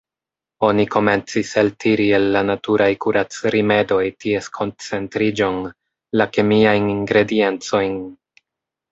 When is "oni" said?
0.67-0.83